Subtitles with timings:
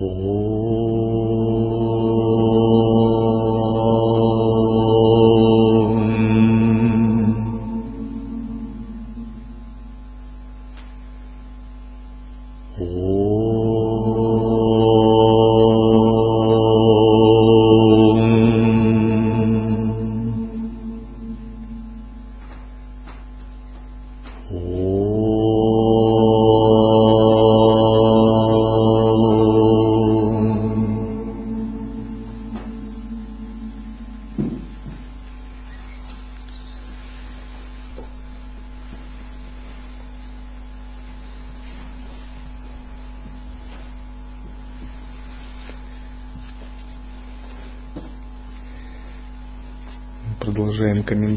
[0.00, 0.49] 哦。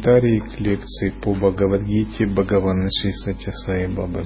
[0.04, 4.26] Комментарии к лекции по Бхагавадгите Бхагавана Шри Сатясай Бабы.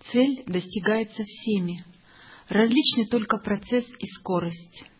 [0.00, 1.84] Цель достигается всеми.
[2.48, 4.95] Различны только процесс и скорость.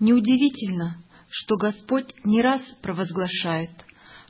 [0.00, 0.96] Неудивительно,
[1.28, 3.70] что Господь не раз провозглашает,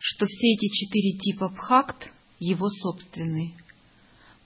[0.00, 2.08] что все эти четыре типа бхакт—
[2.40, 3.52] его собственные.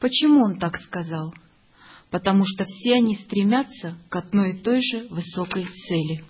[0.00, 1.32] Почему он так сказал?
[2.10, 6.24] Потому что все они стремятся к одной и той же высокой цели.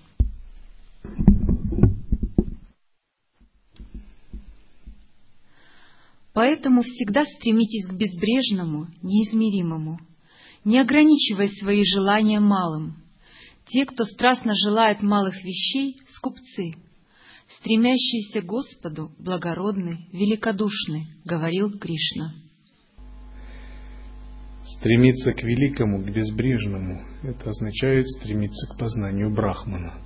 [6.33, 9.99] Поэтому всегда стремитесь к безбрежному, неизмеримому,
[10.65, 12.99] не ограничивая свои желания малым—
[13.67, 16.75] те, кто страстно желает малых вещей,— скупцы,
[17.49, 22.35] стремящиеся к Господу, благородны, великодушны,— говорил Кришна.
[24.79, 30.01] Стремиться к великому, к безбрежному— это означает стремиться к познанию Брахмана.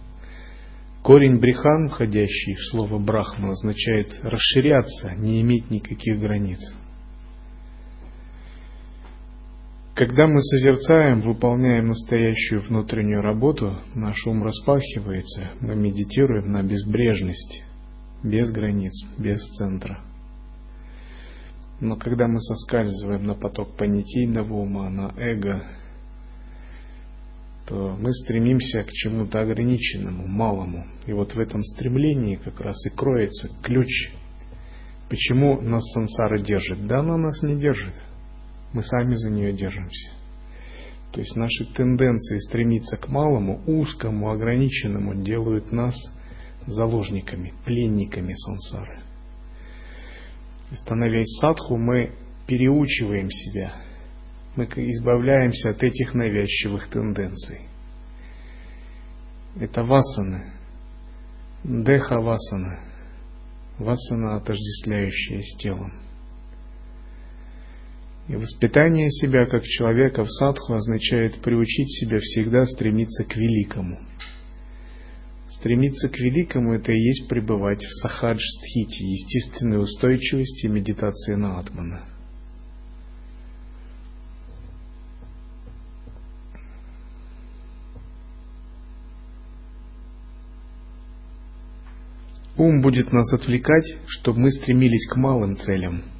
[1.04, 6.58] Корень брихан, входящий в слово Брахма, означает расширяться, не иметь никаких границ.
[9.98, 17.64] Когда мы созерцаем, выполняем настоящую внутреннюю работу, наш ум распахивается, мы медитируем на безбрежность,
[18.22, 20.04] без границ, без центра.
[21.81, 25.66] Но когда мы соскальзываем на поток понятийного ума, на эго,
[27.66, 30.84] то мы стремимся к чему-то ограниченному, малому.
[31.06, 34.12] И вот в этом стремлении как раз и кроется ключ.
[35.10, 36.87] Почему нас сансара держит?
[36.87, 38.00] Да она нас не держит
[38.72, 40.12] мы сами за нее держимся.
[41.12, 45.94] То есть наши тенденции стремиться к малому, узкому, ограниченному делают нас
[46.66, 49.00] заложниками, пленниками сансары.
[50.72, 52.12] Становясь садху, мы
[52.46, 53.74] переучиваем себя,
[54.54, 57.60] мы избавляемся от этих навязчивых тенденций.
[59.58, 60.52] Это васана,
[61.64, 62.80] деха васана,
[63.78, 66.07] васана, отождествляющая с телом.
[68.28, 73.98] И воспитание себя как человека в садху означает приучить себя всегда стремиться к великому.
[75.48, 82.04] Стремиться к великому– это и есть пребывать в сахадж-стхите, естественной устойчивости медитации на атмана.
[92.58, 96.02] Ум будет нас отвлекать, чтобы мы стремились к малым целям–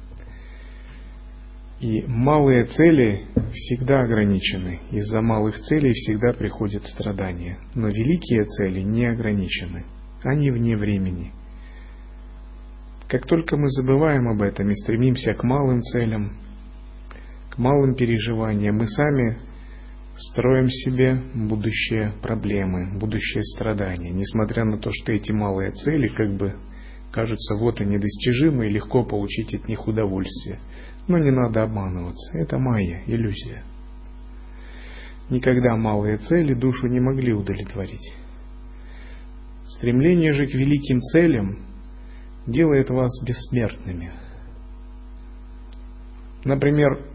[1.79, 4.79] и малые цели всегда ограничены.
[4.91, 7.57] Из-за малых целей всегда приходят страдания.
[7.73, 9.85] Но великие цели не ограничены.
[10.23, 11.31] Они вне времени.
[13.07, 16.33] Как только мы забываем об этом и стремимся к малым целям,
[17.49, 19.39] к малым переживаниям, мы сами
[20.15, 26.55] строим себе будущее проблемы, будущее страдания, несмотря на то, что эти малые цели как бы
[27.11, 30.59] кажутся вот они достижимы и легко получить от них удовольствие–
[31.09, 33.63] но не надо обманываться, это майя, иллюзия.
[35.31, 38.13] Никогда малые цели душу не могли удовлетворить.
[39.67, 41.65] Стремление же к великим целям
[42.45, 44.11] делает вас бессмертными.
[46.45, 47.07] Например,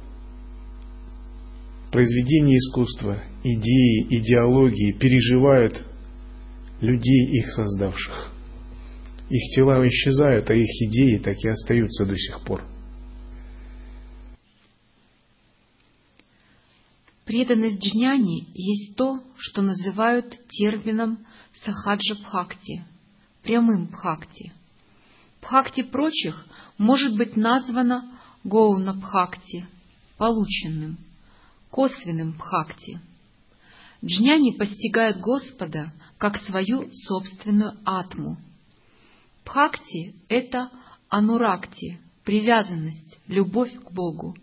[1.93, 5.87] произведения искусства, идеи, идеологии переживают
[6.81, 8.34] людей, их создавших.
[9.31, 12.63] Их тела исчезают, а их идеи так и остаются до сих пор.
[17.25, 21.27] Преданность джняни есть то, что называют термином
[21.65, 22.85] сахаджа бхакти,
[23.43, 24.53] прямым бхакти.
[25.41, 28.11] Бхакти прочих может быть названо
[28.45, 29.67] гоуна бхакти,
[30.19, 30.99] полученным,
[31.71, 33.01] косвенным бхакти.
[34.05, 38.37] Джняни постигают Господа как свою собственную атму.
[39.45, 40.71] Бхакти— это
[41.09, 44.35] ануракти, привязанность, любовь к Богу.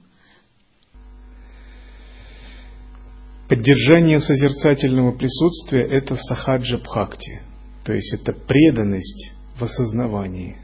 [3.49, 7.41] Поддержание созерцательного присутствия– это сахаджа бхакти,
[7.83, 10.57] то есть это преданность в осознавании.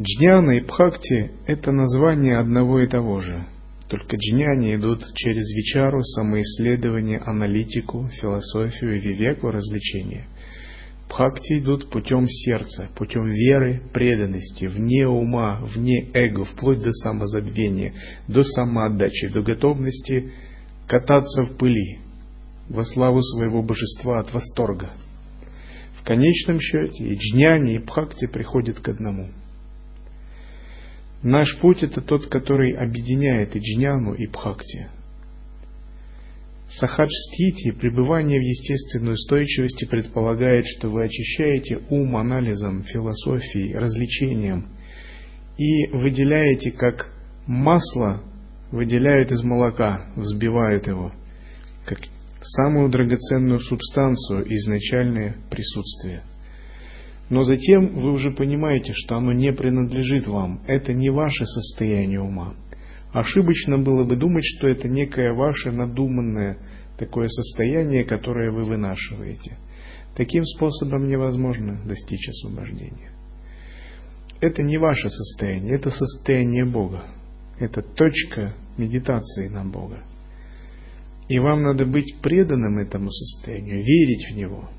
[0.00, 3.46] Джняна и бхакти– это название одного и того же,
[3.88, 10.28] только джняни идут через вичару, самоисследование, аналитику, философию, вивеку, развлечение–
[11.08, 17.94] Бхакти идут путем сердца, путем веры, преданности, вне ума, вне эго, вплоть до самозабвения,
[18.28, 20.32] до самоотдачи, до готовности
[20.88, 21.98] кататься в пыли
[22.68, 24.90] во славу своего божества от восторга.
[26.00, 29.28] В конечном счете и джняни, и бхакти приходят к одному.
[31.22, 34.88] Наш путь это тот, который объединяет и джняну, и бхакти–
[36.68, 44.68] Сахаджстити, пребывание в естественной устойчивости, предполагает, что вы очищаете ум анализом, философией, развлечением
[45.58, 47.12] и выделяете, как
[47.46, 48.22] масло
[48.72, 51.12] выделяют из молока, взбивают его,
[51.86, 52.00] как
[52.40, 56.22] самую драгоценную субстанцию изначальное присутствие.
[57.28, 62.54] Но затем вы уже понимаете, что оно не принадлежит вам, это не ваше состояние ума.
[63.16, 66.58] Ошибочно было бы думать, что это некое ваше надуманное
[66.98, 69.56] такое состояние, которое вы вынашиваете.
[70.14, 73.12] Таким способом невозможно достичь освобождения.
[74.42, 77.04] Это не ваше состояние, это состояние Бога.
[77.58, 80.04] Это точка медитации на Бога.
[81.30, 84.68] И вам надо быть преданным этому состоянию, верить в него–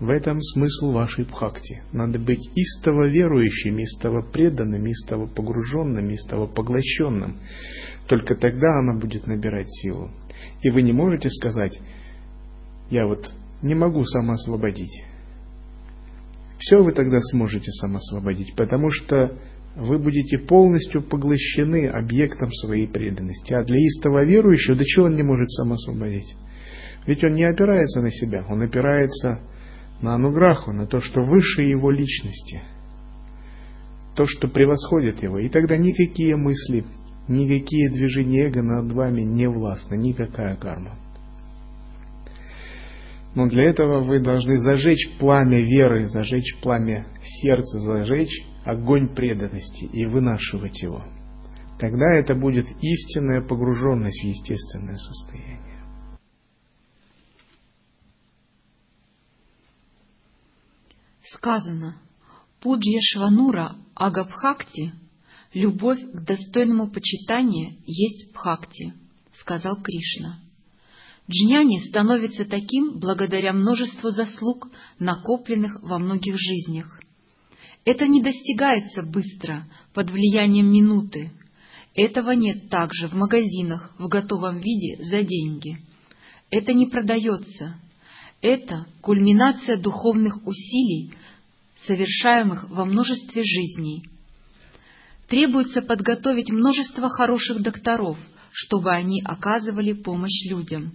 [0.00, 1.82] в этом смысл вашей бхакти.
[1.92, 7.38] Надо быть истово верующим, истово преданным, истово погруженным, истово поглощенным.
[8.06, 10.10] Только тогда она будет набирать силу.
[10.62, 11.78] И вы не можете сказать,
[12.90, 15.02] я вот не могу самоосвободить.
[16.58, 19.36] Все вы тогда сможете самоосвободить, потому что
[19.76, 23.52] вы будете полностью поглощены объектом своей преданности.
[23.52, 26.36] А для истово верующего, до чего он не может самоосвободить?
[27.06, 29.57] Ведь он не опирается на себя, он опирается на
[30.02, 32.62] ануграху, на то, что выше его личности,
[34.14, 35.38] то, что превосходит его.
[35.38, 36.84] И тогда никакие мысли,
[37.28, 40.96] никакие движения эго над вами не властны, никакая карма.
[43.34, 50.06] Но для этого вы должны зажечь пламя веры, зажечь пламя сердца, зажечь огонь преданности и
[50.06, 51.04] вынашивать его.
[51.78, 55.67] Тогда это будет истинная погруженность в естественное состояние.
[61.24, 62.00] Сказано,
[62.60, 64.92] Пуджья Шванура Агабхакти,
[65.52, 68.94] любовь к достойному почитания есть Бхакти,
[69.32, 70.40] сказал Кришна.
[71.30, 74.68] Джняни становится таким благодаря множеству заслуг,
[74.98, 77.00] накопленных во многих жизнях.
[77.84, 81.30] Это не достигается быстро, под влиянием минуты.
[81.94, 85.78] Этого нет также в магазинах в готовом виде за деньги.
[86.50, 87.78] Это не продается,
[88.40, 91.12] это кульминация духовных усилий,
[91.86, 94.04] совершаемых во множестве жизней.
[95.28, 98.18] Требуется подготовить множество хороших докторов,
[98.52, 100.92] чтобы они оказывали помощь людям.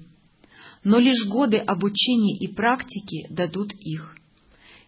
[0.83, 4.15] Но лишь годы обучения и практики дадут их.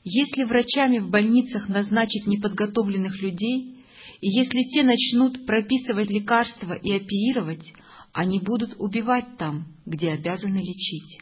[0.03, 3.75] Если врачами в больницах назначить неподготовленных людей,
[4.21, 7.73] и если те начнут прописывать лекарства и оперировать,
[8.13, 11.19] они будут убивать там, где обязаны лечить.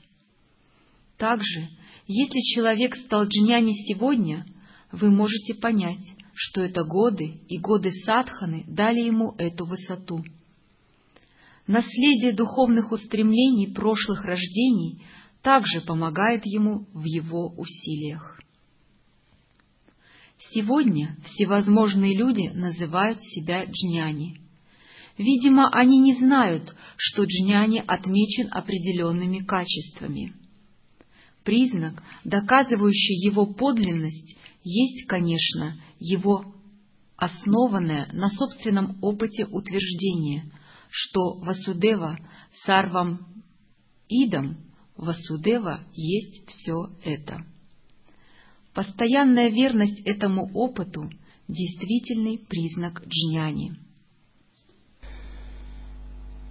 [1.18, 1.70] Также,
[2.08, 4.46] если человек стал джняни сегодня,
[4.92, 6.04] вы можете понять,
[6.34, 10.24] что это годы и годы садханы дали ему эту высоту.
[11.68, 15.04] Наследие духовных устремлений прошлых рождений
[15.42, 18.40] также помогает ему в его усилиях.
[20.52, 24.42] Сегодня всевозможные люди называют себя джняни.
[25.18, 30.34] Видимо, они не знают, что джняни отмечен определенными качествами.
[31.44, 36.54] Признак, доказывающий его подлинность, есть, конечно, его
[37.18, 40.52] основанное на собственном опыте утверждение,
[40.90, 42.18] что Васудева
[42.66, 43.28] сарвам
[44.08, 44.58] идом,
[44.96, 47.46] Васудева есть все это.
[48.74, 51.10] Постоянная верность этому опыту–
[51.48, 53.74] действительный признак джняни.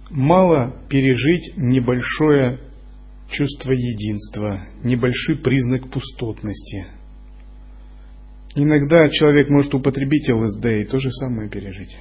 [0.09, 2.72] Мало пережить небольшое
[3.33, 6.85] чувство единства, небольшой признак пустотности.
[8.55, 11.97] Иногда человек может употребить ЛСД и то же самое пережить.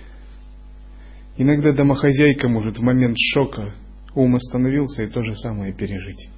[1.39, 3.75] Иногда домохозяйка может в момент шока
[4.15, 6.29] ум остановился и то же самое пережить.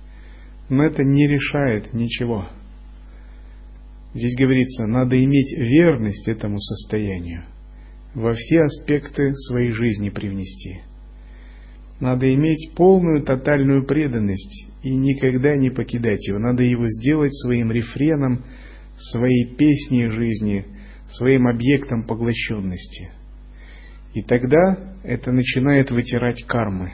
[0.68, 2.48] Но это не решает ничего.
[4.14, 7.44] Здесь говорится, надо иметь верность этому состоянию,
[8.14, 10.82] во все аспекты своей жизни привнести.
[11.98, 16.38] Надо иметь полную, тотальную преданность и никогда не покидать его.
[16.38, 18.44] Надо его сделать своим рефреном,
[18.98, 20.66] своей песней жизни,
[21.08, 23.10] своим объектом поглощенности.
[24.12, 26.92] И тогда это начинает вытирать кармы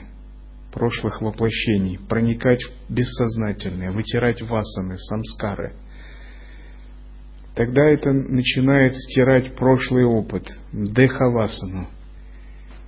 [0.73, 5.75] прошлых воплощений, проникать в бессознательное, вытирать васаны, самскары.
[7.57, 11.89] Тогда это начинает стирать прошлый опыт, дехавасану,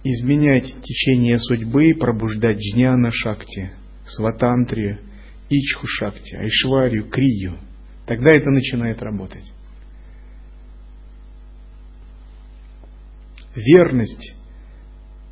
[0.05, 3.73] изменять течение судьбы, пробуждать джняна шакти,
[4.05, 4.99] сватантрию,
[5.49, 7.59] ичху шакти, айшварию, крию.
[8.07, 9.53] Тогда это начинает работать.
[13.55, 14.35] верность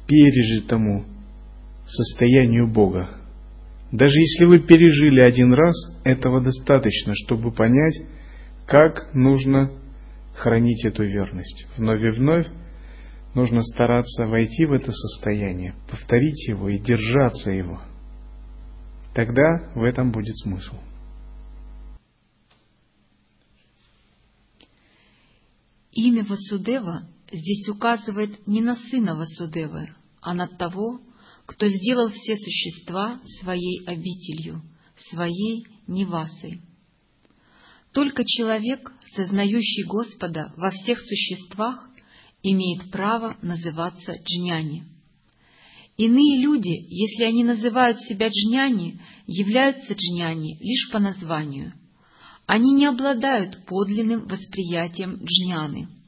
[0.07, 1.05] пережитому
[1.87, 3.17] состоянию Бога.
[3.93, 5.75] Даже если вы пережили один раз,
[6.05, 8.01] этого достаточно, чтобы понять,
[8.67, 9.73] как нужно
[10.35, 11.67] хранить эту верность.
[11.77, 12.47] Вновь и вновь
[13.35, 17.81] нужно стараться войти в это состояние, повторить его и держаться его.
[19.15, 20.77] Тогда в этом будет смысл.
[25.93, 31.01] Имя Васудева здесь указывает не на сына Васудевы, а на того,
[31.47, 34.63] кто сделал все существа своей обителью,
[35.11, 36.63] своей Невасой.
[37.93, 41.91] Только человек, сознающий Господа во всех существах,
[42.43, 44.87] имеет право называться джняни.
[46.03, 51.75] Иные люди, если они называют себя джняни, являются джняни лишь по названию.
[52.47, 55.89] Они не обладают подлинным восприятием джняны–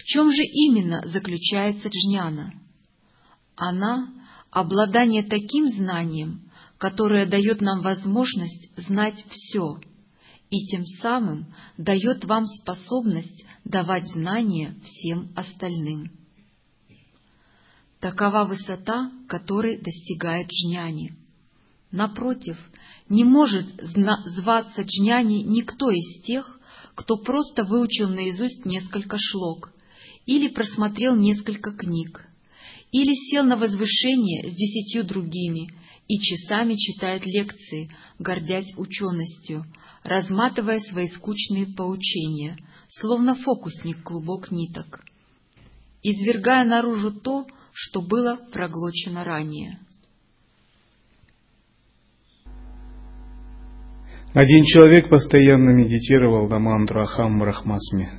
[0.00, 2.54] в чем же именно заключается джняна?
[3.54, 4.08] Она—
[4.50, 9.78] обладание таким знанием, которое дает нам возможность знать все,
[10.48, 16.10] и тем самым дает вам способность давать знания всем остальным.
[18.00, 21.14] Такова высота, которой достигает джняни.
[21.92, 22.56] Напротив,
[23.10, 26.58] не может зваться джняни никто из тех,
[26.94, 29.72] кто просто выучил наизусть несколько шлок
[30.24, 32.24] или просмотрел несколько книг,
[32.90, 35.68] или сел на возвышение с десятью другими
[36.08, 39.64] и часами читает лекции, гордясь ученостью,
[40.04, 42.56] разматывая свои скучные поучения,
[42.88, 45.04] словно фокусник клубок ниток,
[46.02, 49.78] извергая наружу то, что было проглочено ранее.
[54.32, 58.10] Один человек постоянно медитировал на мантру Ахам Брахмасми.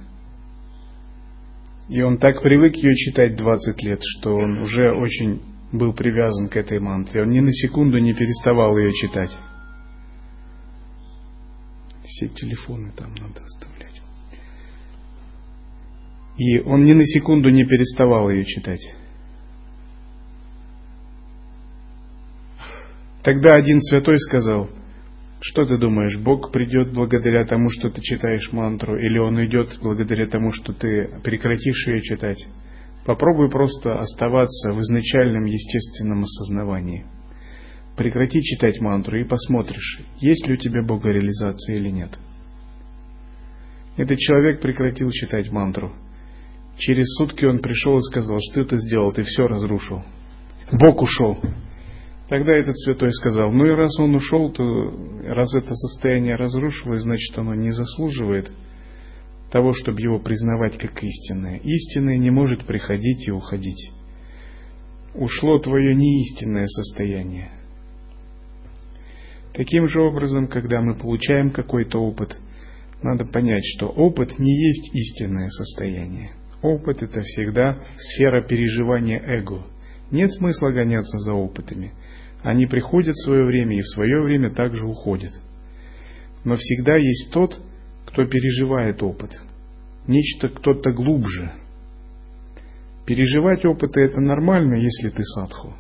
[1.88, 5.42] И он так привык ее читать 20 лет, что он уже очень
[5.72, 7.22] был привязан к этой мантре.
[7.22, 9.32] Он ни на секунду не переставал ее читать.
[12.04, 14.02] Все телефоны там надо оставлять.
[16.38, 18.82] И он ни на секунду не переставал ее читать.
[23.24, 24.70] Тогда один святой сказал–
[25.44, 30.28] что ты думаешь, Бог придет благодаря тому, что ты читаешь мантру, или Он идет благодаря
[30.28, 32.46] тому, что ты прекратишь ее читать?
[33.08, 37.06] Попробуй просто оставаться в изначальном естественном осознавании.
[37.98, 42.12] Прекрати читать мантру и посмотришь, есть ли у тебя богореализация или нет.
[43.98, 45.92] Этот человек прекратил читать мантру.
[46.78, 50.04] Через сутки он пришел и сказал, что ты сделал, ты все разрушил.
[50.72, 51.40] Бог ушел.
[52.32, 57.38] Тогда этот святой сказал, ну и раз он ушел, то раз это состояние разрушилось, значит
[57.38, 58.50] оно не заслуживает
[59.52, 61.58] того, чтобы его признавать как истинное.
[61.58, 63.92] Истинное не может приходить и уходить.
[65.14, 67.52] Ушло твое неистинное состояние.
[69.54, 72.38] Таким же образом, когда мы получаем какой-то опыт,
[73.04, 76.32] надо понять, что опыт не есть истинное состояние.
[76.62, 79.66] Опыт это всегда сфера переживания эго.
[80.12, 81.92] Нет смысла гоняться за опытами.
[82.44, 85.32] Они приходят в свое время и в свое время также уходят.
[86.44, 87.60] Но всегда есть тот,
[88.08, 89.30] кто переживает опыт.
[90.08, 91.52] Нечто кто-то глубже.
[93.06, 95.74] Переживать опыты это нормально, если ты садху.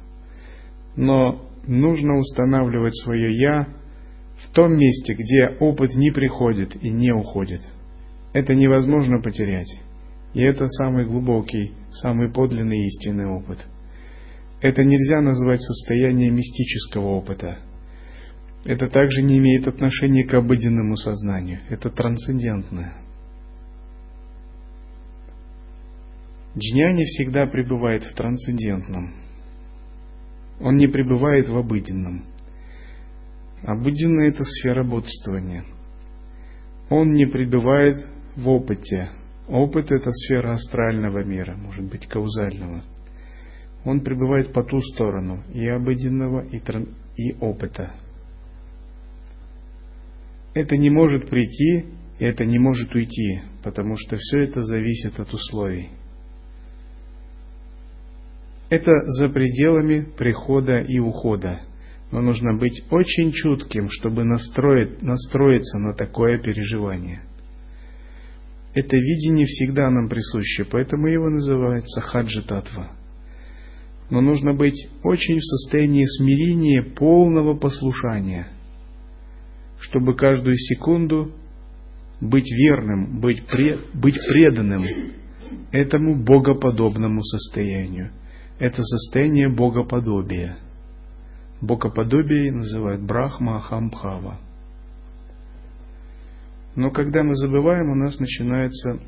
[0.95, 3.67] Но нужно устанавливать свое «я»
[4.45, 7.61] в том месте, где опыт не приходит и не уходит.
[8.33, 9.79] Это невозможно потерять.
[10.33, 13.65] И это самый глубокий, самый подлинный истинный опыт–
[14.61, 17.57] это нельзя назвать состоянием мистического опыта.
[18.63, 21.61] Это также не имеет отношения к обыденному сознанию.
[21.69, 22.93] Это трансцендентное.
[26.55, 29.13] Джняни всегда пребывает в трансцендентном.
[30.59, 32.25] Он не пребывает в обыденном.
[33.63, 35.63] Обыденное– это сфера бодствования.
[36.89, 37.97] Он не пребывает
[38.35, 39.09] в опыте.
[39.47, 42.83] Опыт– это сфера астрального мира, может быть, каузального.
[43.83, 46.87] Он пребывает по ту сторону и обыденного, и, тран...
[47.17, 47.93] и опыта.
[50.53, 51.85] Это не может прийти,
[52.19, 55.89] и это не может уйти, потому что все это зависит от условий.
[58.69, 61.59] Это за пределами прихода и ухода.
[62.11, 67.21] Но нужно быть очень чутким, чтобы настроить, настроиться на такое переживание.
[68.73, 72.91] Это видение всегда нам присуще, поэтому его называется хаджи татва.
[74.11, 78.49] Но нужно быть очень в состоянии смирения, полного послушания,
[79.79, 81.31] чтобы каждую секунду
[82.19, 84.83] быть верным, быть, пре, быть преданным
[85.71, 88.11] этому богоподобному состоянию.
[88.59, 90.57] Это состояние богоподобия.
[91.61, 94.39] Богоподобие называют Брахма Ахамбхава.
[96.75, 98.99] Но когда мы забываем, у нас начинается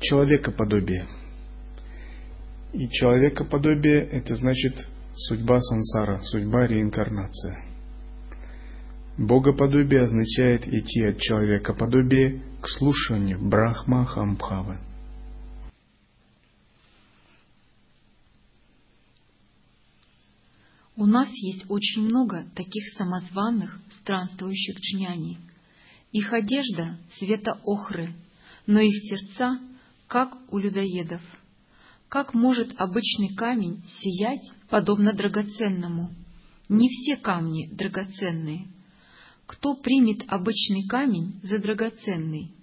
[0.00, 1.06] человекоподобие.
[2.74, 4.74] И человекоподобие– это значит
[5.14, 7.64] судьба сансара, судьба реинкарнация.
[9.16, 14.80] Богоподобие означает идти от человекоподобия к слушанию Брахма Хамбхавы.
[20.96, 25.38] У нас есть очень много таких самозваных, странствующих джняни.
[26.10, 28.12] Их одежда цвета охры,
[28.66, 29.60] но их сердца,
[30.08, 31.22] как у людоедов.
[32.14, 36.14] Как может обычный камень сиять, подобно драгоценному?
[36.68, 38.68] Не все камни драгоценные.
[39.46, 42.54] Кто примет обычный камень за драгоценный?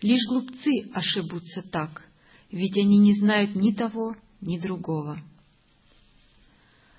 [0.00, 2.02] Лишь глупцы ошибутся так,
[2.50, 5.20] ведь они не знают ни того, ни другого.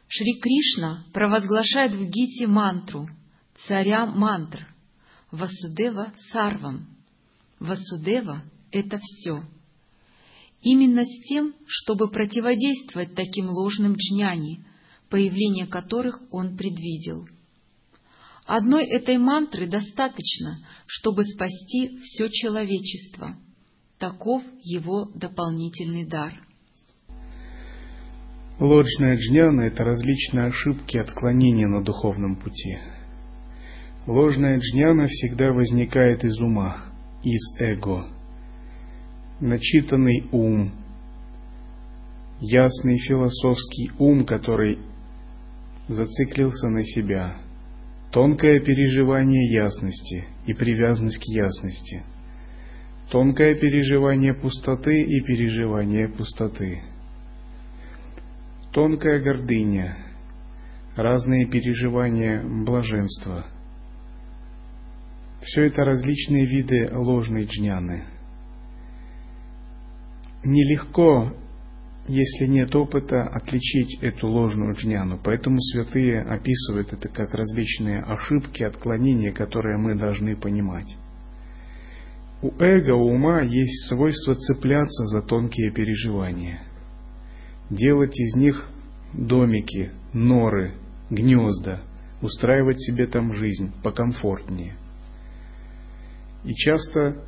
[0.08, 3.10] Шри Кришна провозглашает в Гите мантру
[3.66, 4.68] царя мантр
[5.32, 6.86] Васудева Сарвам.
[7.60, 9.55] Васудева— это все.
[10.66, 14.66] Именно с тем, чтобы противодействовать таким ложным джняни,
[15.12, 17.28] появление которых он предвидел.
[18.48, 23.36] Одной этой мантры достаточно, чтобы спасти все человечество.
[24.00, 26.34] Таков его дополнительный дар.
[28.60, 32.80] Ложная джняна– это различные ошибки отклонения на духовном пути.
[34.08, 36.86] Ложная джняна всегда возникает из ума,
[37.22, 38.15] из эго.
[39.40, 40.72] Начитанный ум,
[42.40, 44.80] ясный философский ум, который
[45.88, 47.38] зациклился на себя,
[48.12, 52.04] тонкое переживание ясности и привязанность к ясности,
[53.12, 56.82] тонкое переживание пустоты и переживание пустоты–
[58.76, 59.96] тонкая гордыня,
[60.98, 63.46] разные переживания блаженства.
[65.42, 68.04] Все это различные виды ложной джняны.
[70.46, 71.34] Нелегко,
[72.08, 79.34] если нет опыта, отличить эту ложную джняну, поэтому святые описывают это как различные ошибки, отклонения,
[79.34, 80.96] которые мы должны понимать.
[82.42, 86.62] У эго, у ума есть свойство цепляться за тонкие переживания–
[87.70, 88.68] делать из них
[89.14, 90.76] домики, норы,
[91.10, 91.82] гнезда,
[92.22, 94.76] устраивать себе там жизнь покомфортнее.
[96.44, 97.24] И часто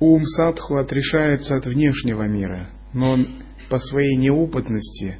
[0.00, 3.28] ум садху отрешается от внешнего мира, но он
[3.70, 5.18] по своей неопытности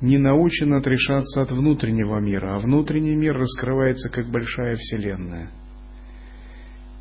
[0.00, 5.50] не научен отрешаться от внутреннего мира, а внутренний мир раскрывается как большая вселенная–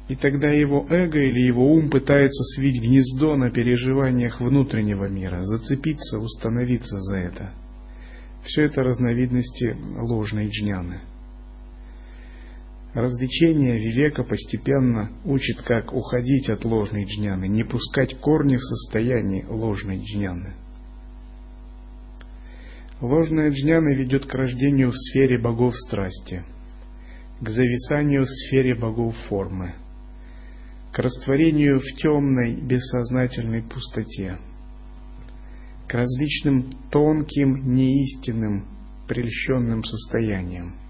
[0.07, 6.19] и тогда его эго или его ум пытается свить гнездо на переживаниях внутреннего мира, зацепиться,
[6.19, 7.51] установиться за это.
[8.43, 11.01] Все это разновидности ложной джняны.
[12.97, 19.99] Развлечение Вивека постепенно учит, как уходить от ложной джняны, не пускать корни в состоянии ложной
[19.99, 20.55] джняны.
[22.99, 26.43] Ложная джняна ведет к рождению в сфере богов страсти,
[27.39, 29.75] к зависанию в сфере богов формы–
[30.91, 34.39] к растворению в темной бессознательной пустоте,
[35.87, 38.65] к различным тонким, неистинным,
[39.07, 40.86] прельщенным состояниям.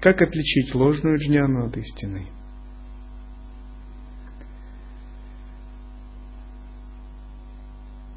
[0.00, 2.26] Как отличить ложную джняну от истинной?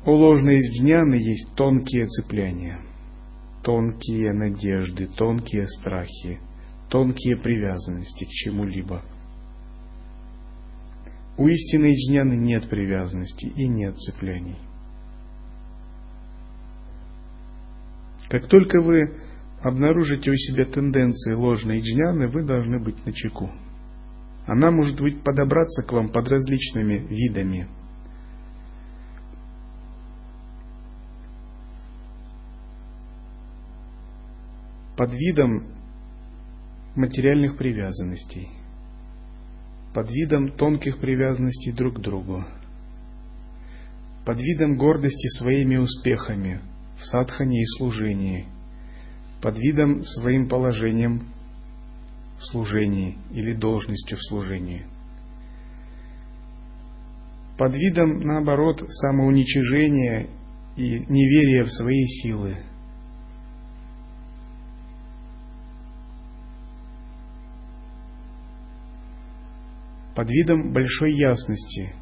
[0.05, 2.79] У ложной джняны есть тонкие цепляния,
[3.63, 6.39] тонкие надежды, тонкие страхи,
[6.89, 9.03] тонкие привязанности к чему-либо–
[11.35, 14.57] У истинной джняны нет привязанности и нет цепляний.
[18.29, 19.19] Как только вы
[19.63, 23.49] обнаружите у себя тенденции ложной джняны, вы должны быть на чеку.
[24.45, 27.67] Она может быть подобраться к вам под различными видами.
[34.97, 35.73] Под видом
[36.95, 38.49] материальных привязанностей,
[39.93, 42.45] под видом тонких привязанностей друг к другу,
[44.25, 46.61] под видом гордости своими успехами
[46.99, 48.52] в садхане и служении,
[49.43, 51.27] под видом своим положением
[52.39, 54.85] в служении или должностью в служении.
[57.57, 60.29] Под видом, наоборот, самоуничижения
[60.77, 62.55] и неверия в свои силы.
[70.15, 71.93] Под видом большой ясности,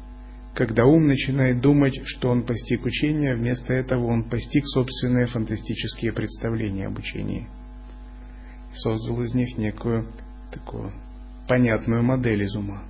[0.54, 6.88] когда ум начинает думать, что он постиг учение, вместо этого он постиг собственные фантастические представления
[6.88, 7.48] об учении.
[8.74, 10.12] Создал из них некую
[10.52, 10.92] такую
[11.48, 12.84] понятную модель из ума.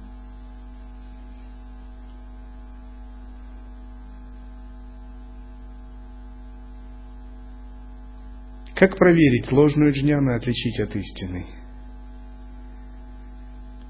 [8.75, 11.47] Как проверить ложную джняну и отличить от истины?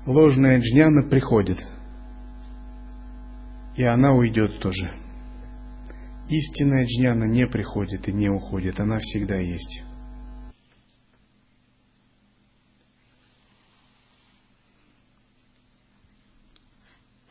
[0.04, 1.66] Ложная джняна приходит,
[3.76, 4.92] и она уйдет тоже.
[6.28, 9.82] Истинная джняна не приходит и не уходит, она всегда есть.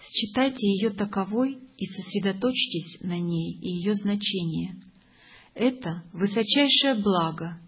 [0.03, 4.75] Считайте ее таковой и сосредоточьтесь на ней и ее значение.
[5.53, 7.59] Это высочайшее благо,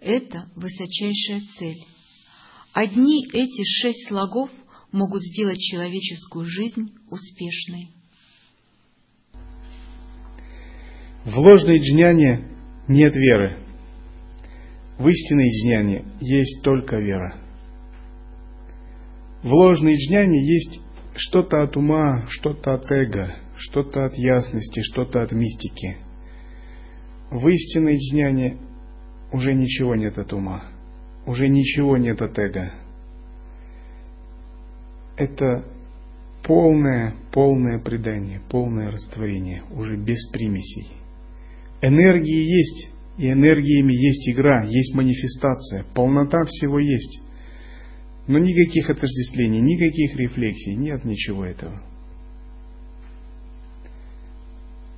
[0.00, 1.84] это высочайшая цель.
[2.72, 4.50] Одни эти шесть слогов
[4.90, 8.01] могут сделать человеческую жизнь успешной.
[11.24, 12.48] В ложной джняне
[12.88, 13.58] нет веры.
[14.98, 17.34] В истинной джняне есть только вера.
[19.44, 20.80] В ложной джняне есть
[21.14, 25.96] что-то от ума, что-то от эго, что-то от ясности, что-то от мистики.
[27.30, 28.58] В истинной джняне
[29.32, 30.64] уже ничего нет от ума,
[31.26, 32.72] уже ничего нет от эго.
[35.16, 35.64] Это
[36.44, 41.01] полное, полное предание, полное растворение, уже без примесей.
[41.82, 47.20] Энергии есть, и энергиями есть игра, есть манифестация, полнота всего есть.
[48.28, 51.82] Но никаких отождествлений, никаких рефлексий, нет ничего этого.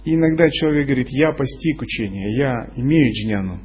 [0.05, 3.61] И иногда человек говорит, я постиг учение, я имею джняну,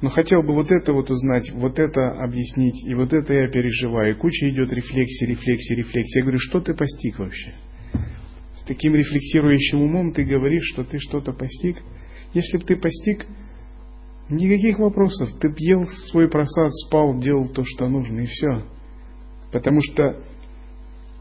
[0.00, 4.14] но хотел бы вот это вот узнать, вот это объяснить, и вот это я переживаю.
[4.14, 6.18] И куча идет рефлексии, рефлексии, рефлексии.
[6.18, 7.52] Я говорю, что ты постиг вообще?
[8.54, 11.76] С таким рефлексирующим умом ты говоришь, что ты что-то постиг.
[12.38, 13.26] Если бы ты постиг,
[14.28, 15.30] Никаких вопросов.
[15.40, 18.64] Ты ел свой просад, спал, делал то, что нужно, и все.
[19.50, 20.20] Потому что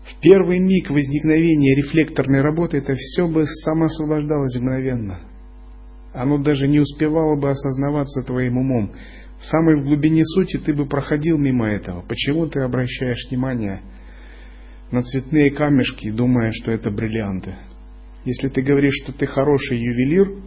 [0.04, 5.22] в первый миг возникновения рефлекторной работы это все бы самоосвобождалось мгновенно.
[6.14, 8.92] Оно даже не успевало бы осознаваться твоим умом.
[9.40, 12.02] В самой глубине сути ты бы проходил мимо этого.
[12.02, 13.82] Почему ты обращаешь внимание
[14.92, 17.54] на цветные камешки, думая, что это бриллианты?
[18.26, 20.42] Если ты говоришь, что ты хороший ювелир,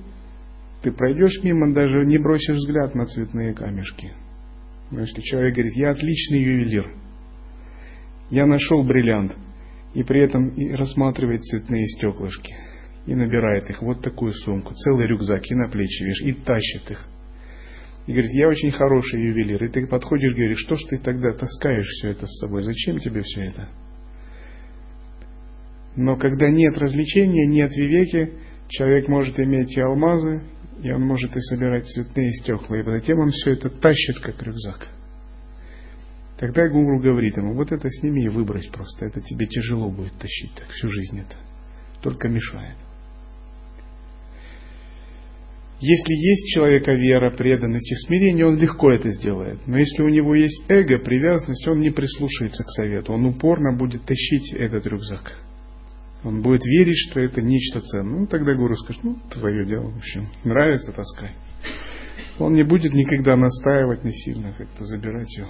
[0.82, 4.12] ты пройдешь мимо, даже не бросишь взгляд на цветные камешки.
[4.90, 6.86] Но если человек говорит, я отличный ювелир,
[8.30, 9.36] я нашел бриллиант,
[9.94, 12.54] и при этом и рассматривает цветные стеклышки,
[13.06, 17.06] и набирает их, вот такую сумку, целый рюкзак, и на плечи вешает, и тащит их.
[18.06, 19.62] И говорит, я очень хороший ювелир.
[19.64, 22.62] И ты подходишь, говоришь, что ж ты тогда таскаешь все это с собой?
[22.62, 23.68] Зачем тебе все это?
[25.96, 28.32] Но когда нет развлечения, нет вивеки,
[28.68, 30.42] человек может иметь и алмазы,
[30.82, 34.88] и он может и собирать цветные стекла, и затем он все это тащит, как рюкзак.
[36.38, 40.54] Тогда гуру говорит ему, вот это сними и выбрось просто, это тебе тяжело будет тащить
[40.54, 41.34] так всю жизнь это,
[42.02, 42.76] только мешает.
[45.82, 49.66] Если есть человека вера, преданность и смирение, он легко это сделает.
[49.66, 53.14] Но если у него есть эго, привязанность, он не прислушается к совету.
[53.14, 55.38] Он упорно будет тащить этот рюкзак.
[56.22, 58.20] Он будет верить, что это нечто ценное.
[58.20, 61.35] Ну, тогда гуру скажет, ну, твое дело, в общем, нравится, таскай.
[62.38, 65.48] Он не будет никогда настаивать не сильно, как-то забирать его.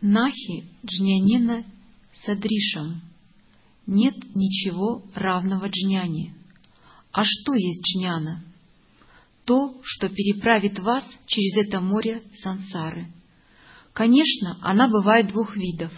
[0.00, 1.64] Нахи джнянина
[2.14, 3.02] садришам.
[3.86, 6.34] Нет ничего равного джняне.
[7.12, 8.44] А что есть джняна?
[9.44, 13.12] То, что переправит вас через это море сансары–
[13.94, 15.92] Конечно, она бывает двух видов.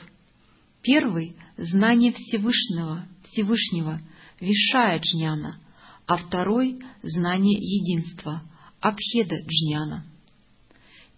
[0.83, 4.01] Первый— знание Всевышнего, Всевышнего,
[4.39, 5.59] Вишая Джняна,
[6.07, 8.43] а второй— знание единства,
[8.81, 10.05] Абхеда Джняна.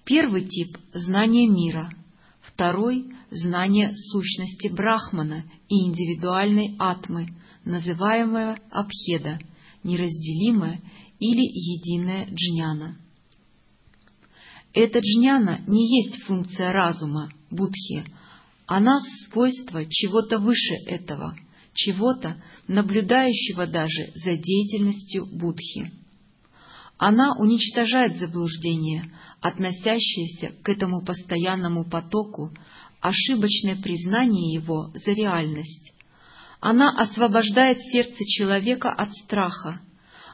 [0.05, 1.91] Первый тип— знание мира,
[2.43, 7.27] второй— знание сущности Брахмана и индивидуальной атмы,
[7.65, 9.41] называемого Абхеда,
[9.83, 10.81] неразделимое
[11.19, 12.99] или единое джняна.
[14.81, 18.05] Эта джняна не есть функция разума, будхи,
[18.65, 21.37] она свойство чего-то выше этого,
[21.75, 25.91] чего-то, наблюдающего даже за деятельностью будхи.
[26.97, 29.11] Она уничтожает заблуждение,
[29.41, 32.53] относящееся к этому постоянному потоку,
[33.01, 35.93] ошибочное признание его за реальность.
[36.61, 39.81] Она освобождает сердце человека от страха.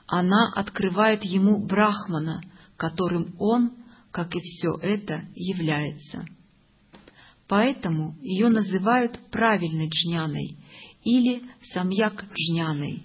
[0.06, 2.42] Она открывает ему Брахмана,
[2.76, 3.70] которым он,
[4.14, 6.24] как и все это, является.
[7.48, 10.56] Поэтому ее называют правильной джняной
[11.02, 13.02] или самьяк джняной,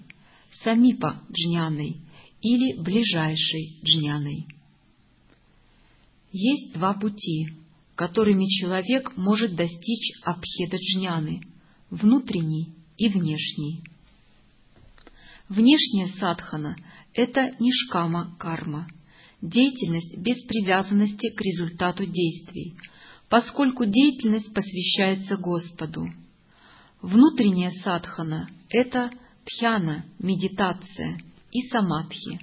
[0.62, 1.96] самипа джняной
[2.40, 4.46] или ближайшей джняной.
[6.30, 7.54] Есть два пути,
[7.96, 11.40] которыми человек может достичь абхеда джняны–
[11.90, 13.82] внутренний и внешний.
[15.48, 16.76] Внешняя садхана–
[17.14, 18.86] это нишкама карма,
[19.42, 22.74] деятельность без привязанности к результату действий,
[23.28, 26.06] поскольку деятельность посвящается Господу.
[27.00, 29.10] Внутренняя садхана– это
[29.44, 31.18] тхьяна, медитация
[31.52, 32.40] и самадхи.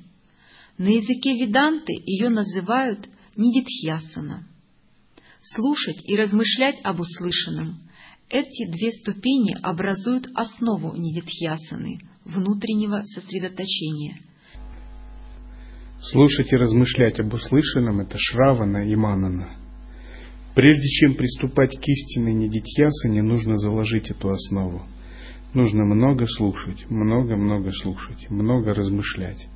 [0.78, 4.48] На языке веданты ее называют нидитхьясана.
[5.44, 7.82] Слушать и размышлять об услышанном–
[8.30, 14.22] эти две ступени образуют основу нидитхьясаны, внутреннего сосредоточения.
[16.00, 19.50] Слушать и размышлять об услышанном– это Шравана и Манана.
[20.56, 24.84] Прежде чем приступать к истинной нидитхьясане, нужно заложить эту основу.
[25.54, 29.48] Нужно много слушать, много-много слушать, много размышлять.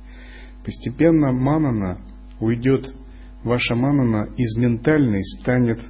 [0.64, 2.00] Постепенно манана
[2.40, 2.92] уйдет
[3.44, 5.80] ваша манана из ментальной станет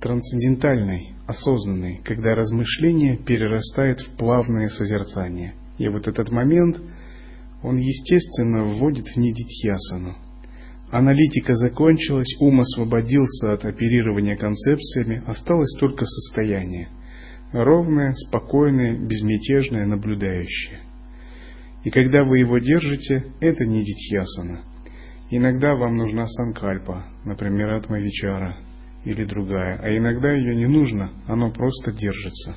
[0.00, 5.54] трансцендентальной, осознанной, когда размышление перерастает в плавное созерцание.
[5.78, 6.78] И вот этот момент,
[7.66, 10.16] он естественно вводит в нидитьясану.
[10.90, 16.88] Аналитика закончилась, ум освободился от оперирования концепциями, осталось только состояние.
[17.52, 20.80] Ровное, спокойное, безмятежное, наблюдающее.
[21.84, 24.62] И когда вы его держите, это не дитьясана–
[25.28, 28.56] Иногда вам нужна санкальпа, например, атмавичара
[29.04, 32.54] или другая, а иногда ее не нужно, оно просто держится.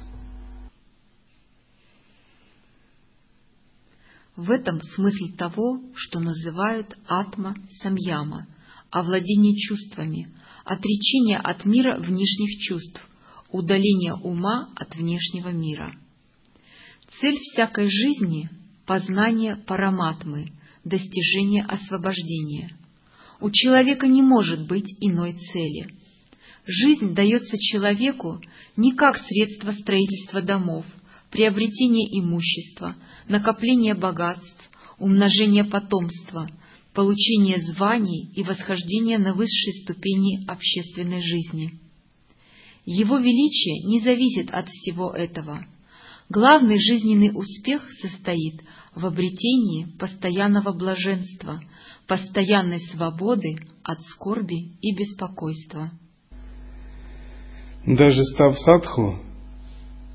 [4.40, 8.48] В этом смысл того, что называют атма самьяма,
[8.90, 13.06] овладение чувствами, отречение от мира внешних чувств,
[13.52, 15.94] удаление ума от внешнего мира.
[17.20, 18.50] Цель всякой жизни–
[18.86, 20.54] познание параматмы–
[20.86, 22.78] достижение освобождения.
[23.42, 25.90] У человека не может быть иной цели.
[26.66, 28.42] Жизнь дается человеку
[28.78, 30.86] не как средство строительства домов,
[31.32, 32.96] приобретения имущества,
[33.28, 36.50] накопления богатств, умножения потомства,
[36.94, 41.74] получения званий и восхождения на высшие ступени общественной жизни.
[42.86, 45.66] Его величие не зависит от всего этого–
[46.30, 48.62] Главный жизненный успех состоит
[48.94, 51.60] в обретении постоянного блаженства,
[52.08, 55.90] постоянной свободы от скорби и беспокойства.
[57.84, 59.18] Даже став садху,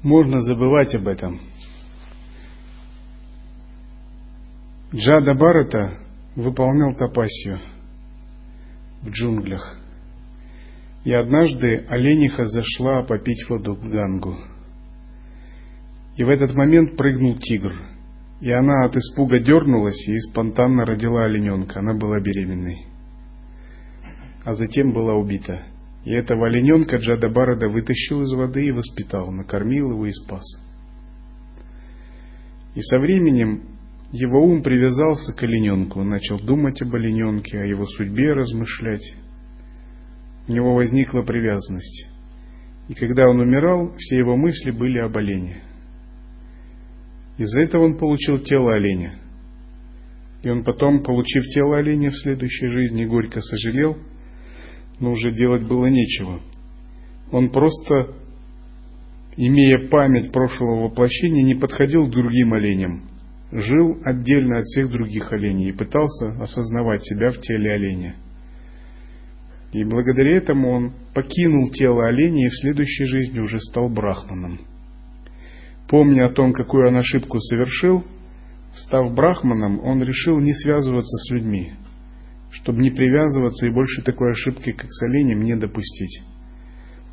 [0.05, 1.41] можно забывать об этом.
[4.95, 5.99] Джада Барата
[6.37, 7.59] выполнял тапасию
[9.03, 9.77] в джунглях.
[11.05, 14.39] И однажды олениха зашла попить воду в Гангу–
[16.17, 17.73] и в этот момент прыгнул тигр.
[18.41, 21.81] И она от испуга дернулась и спонтанно родила олененка.
[21.81, 22.87] Она была беременной.
[24.45, 25.63] А затем была убита.
[26.05, 30.45] И этого олененка Джада Барада вытащил из воды и воспитал, накормил его и спас.
[32.75, 33.63] И со временем
[34.13, 39.15] его ум привязался к олененку, начал думать об олененке, о его судьбе размышлять.
[40.47, 42.09] У него возникла привязанность.
[42.89, 45.63] И когда он умирал, все его мысли были об олене.
[47.39, 49.19] Из-за этого он получил тело оленя.
[50.43, 53.97] И он потом, получив тело оленя в следующей жизни, горько сожалел,
[55.01, 56.41] но уже делать было нечего.
[57.33, 58.15] Он просто,
[59.37, 63.03] имея память прошлого воплощения, не подходил к другим оленям,
[63.51, 68.15] жил отдельно от всех других оленей и пытался осознавать себя в теле оленя.
[69.73, 74.61] И благодаря этому он покинул тело оленя и в следующей жизни уже стал брахманом.
[75.89, 78.05] Помня о том, какую он ошибку совершил,
[78.77, 81.73] став брахманом, он решил не связываться с людьми,
[82.55, 86.23] чтобы не привязываться и больше такой ошибки, как с оленем, не допустить.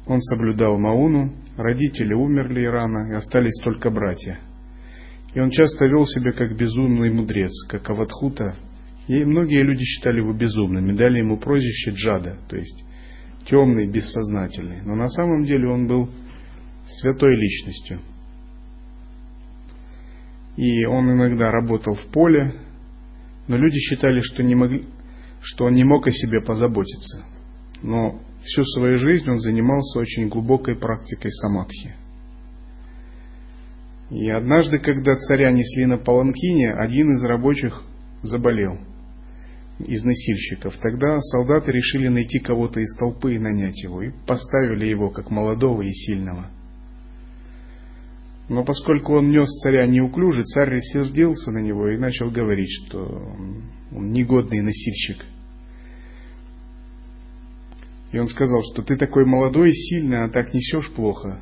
[0.07, 4.39] Он соблюдал Мауну, родители умерли рано, и остались только братья.
[5.33, 8.55] И он часто вел себя как безумный мудрец, как Аватхута,
[9.07, 12.83] и многие люди считали его безумным и дали ему прозвище Джада, то есть
[13.49, 14.81] темный, бессознательный.
[14.83, 16.09] Но на самом деле он был
[16.85, 17.99] святой личностью.
[20.57, 22.53] И он иногда работал в поле,
[23.47, 24.85] но люди считали, что, не могли,
[25.41, 27.25] что он не мог о себе позаботиться.
[27.81, 31.95] Но всю свою жизнь он занимался очень глубокой практикой самадхи.
[34.09, 37.81] И однажды, когда царя несли на паланкине, один из рабочих
[38.23, 38.77] заболел–
[39.87, 40.75] из носильщиков.
[40.77, 45.81] Тогда солдаты решили найти кого-то из толпы и нанять его, и поставили его как молодого
[45.81, 46.49] и сильного.
[48.51, 52.99] Но поскольку он нес царя неуклюже, царь рассердился на него и начал говорить, что
[53.95, 55.25] он негодный носильщик.
[58.11, 61.39] И он сказал, что ты такой молодой и сильный, а так несешь плохо.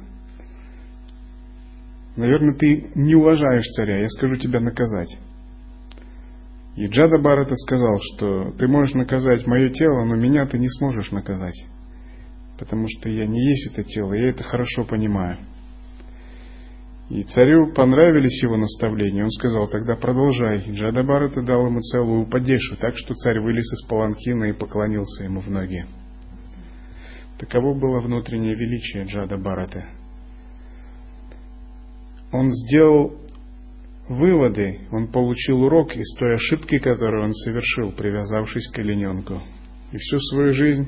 [2.16, 5.18] Наверное, ты не уважаешь царя, я скажу тебя наказать.
[6.76, 11.10] И Джада Барата сказал, что ты можешь наказать мое тело, но меня ты не сможешь
[11.10, 11.60] наказать.
[12.60, 15.40] Потому что я не есть это тело, я это хорошо понимаю.
[17.10, 19.24] И царю понравились его наставления.
[19.24, 20.60] Он сказал, тогда продолжай.
[20.72, 25.40] Джада Барата дал ему целую падешу, так что царь вылез из паланкина и поклонился ему
[25.40, 25.86] в ноги.
[27.40, 29.86] Таково было внутреннее величие Джада Барата.
[32.32, 33.16] Он сделал
[34.08, 39.42] выводы, он получил урок из той ошибки, которую он совершил, привязавшись к олененку.
[39.92, 40.88] И всю свою жизнь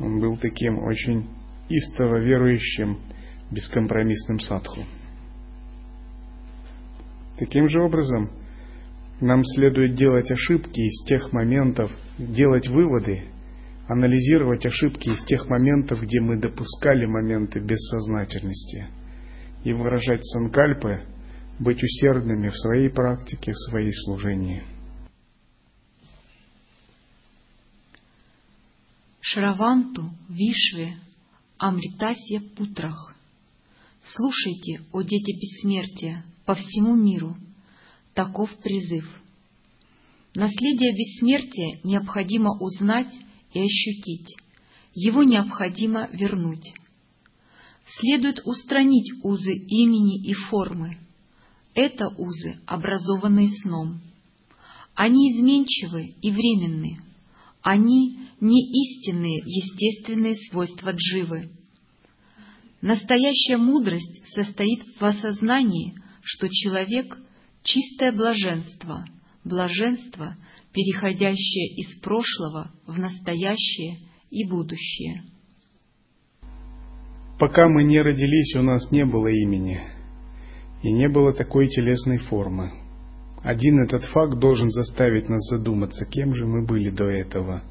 [0.00, 1.28] он был таким очень
[1.68, 2.98] истово верующим,
[3.52, 4.80] бескомпромиссным садху.
[7.42, 8.30] Таким же образом,
[9.20, 13.24] нам следует делать ошибки из тех моментов, делать выводы,
[13.88, 18.86] анализировать ошибки из тех моментов, где мы допускали моменты бессознательности,
[19.64, 21.04] и выражать санкальпы
[21.58, 24.62] быть усердными в своей практике, в своей служении.
[29.20, 30.96] Шраванту, Вишве,
[31.58, 33.16] Амритасья Путрах.
[34.04, 37.36] Слушайте, о дети бессмертия, по всему миру.
[38.14, 39.08] Таков призыв.
[40.34, 43.12] Наследие бессмертия необходимо узнать
[43.52, 44.36] и ощутить.
[44.94, 46.72] Его необходимо вернуть.
[47.86, 50.98] Следует устранить узы имени и формы,
[51.74, 54.00] это узы, образованные сном.
[54.94, 56.98] Они изменчивы и временны.
[57.62, 61.50] Они не истинные естественные свойства дживы.
[62.82, 67.18] Настоящая мудрость состоит в осознании, что человек—
[67.62, 69.04] чистое блаженство,
[69.44, 70.36] блаженство,
[70.72, 73.98] переходящее из прошлого в настоящее
[74.30, 75.24] и будущее.
[77.38, 79.80] Пока мы не родились, у нас не было имени—
[80.82, 82.72] и не было такой телесной формы.
[83.42, 87.62] Один этот факт должен заставить нас задуматься, кем же мы были до этого.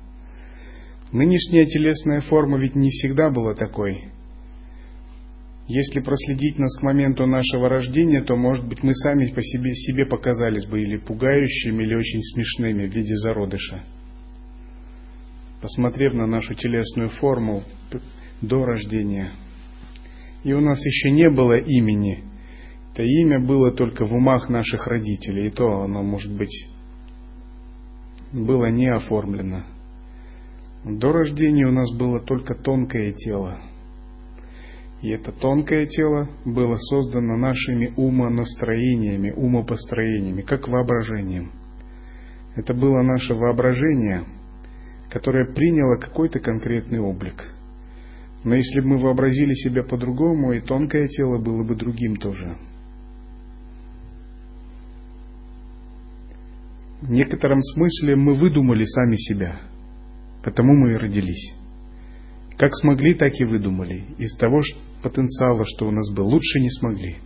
[1.12, 4.06] Нынешняя телесная форма ведь не всегда была такой.
[5.74, 10.06] Если проследить нас к моменту нашего рождения, то, может быть, мы сами по себе, себе
[10.06, 13.84] показались бы или пугающими, или очень смешными в виде зародыша.
[15.62, 17.64] Посмотрев на нашу телесную форму
[18.42, 19.34] до рождения.
[20.44, 22.24] И у нас еще не было имени–
[22.94, 26.68] это имя было только в умах наших родителей, и то оно, может быть,
[28.34, 29.64] было не оформлено.
[30.84, 33.62] До рождения у нас было только тонкое тело.
[35.02, 41.52] И это тонкое тело было создано нашими умонастроениями, умопостроениями, как воображением.
[42.56, 44.26] Это было наше воображение,
[45.10, 47.54] которое приняло какой-то конкретный облик.
[48.44, 52.58] Но если бы мы вообразили себя по-другому, и тонкое тело было бы другим тоже–
[57.02, 59.60] В некотором смысле мы выдумали сами себя,
[60.44, 61.56] потому мы и родились.
[62.62, 64.06] Как смогли, так и выдумали.
[64.20, 64.62] Из того
[65.02, 67.18] потенциала, что у нас был, лучше не смогли.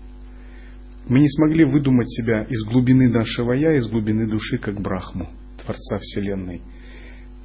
[1.09, 5.27] Мы не смогли выдумать себя из глубины нашего «я», из глубины души, как Брахму,
[5.61, 6.61] Творца Вселенной.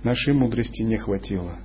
[0.05, 1.59] Нашей мудрости не хватило.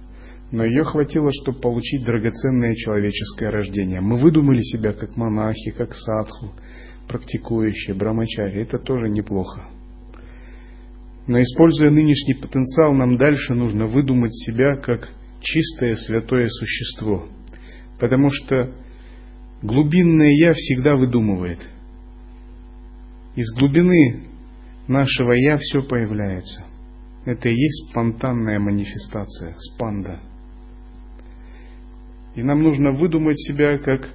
[0.51, 4.01] Но ее хватило, чтобы получить драгоценное человеческое рождение.
[4.01, 6.55] Мы выдумали себя как монахи, как садху,
[7.07, 8.63] практикующие, брамачари.
[8.63, 9.69] Это тоже неплохо.
[11.27, 15.11] Но используя нынешний потенциал, нам дальше нужно выдумать себя как
[15.41, 17.27] чистое святое существо,
[17.99, 18.73] потому что
[19.61, 21.59] глубинное «я» всегда выдумывает.
[23.35, 24.23] Из глубины
[24.87, 26.65] нашего «я» все появляется.
[27.25, 30.19] Это и есть спонтанная манифестация, спанда.
[32.35, 34.09] И нам нужно выдумать себя как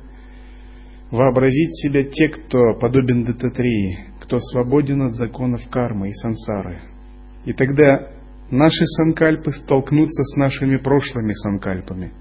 [1.11, 6.83] вообразить себя те, кто подобен Дататрии, кто свободен от законов кармы и сансары.
[7.45, 8.11] И тогда
[8.51, 12.13] наши санкальпы столкнутся с нашими прошлыми санкальпами.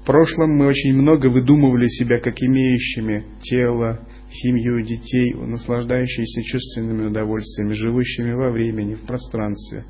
[0.00, 7.72] В прошлом мы очень много выдумывали себя как имеющими тело, семью, детей, наслаждающиеся чувственными удовольствиями,
[7.72, 9.84] живущими во времени, в пространстве.